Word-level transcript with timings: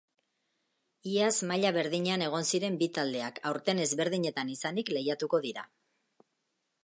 Iaz 1.09 1.33
maila 1.51 1.71
berdinean 1.75 2.23
egon 2.29 2.47
ziren 2.55 2.79
bi 2.79 2.87
taldeak, 2.97 3.37
aurten 3.51 3.83
ezberdinetan 3.85 4.53
izanik 4.57 4.91
lehiatuko 4.97 5.43
dira. 5.47 5.67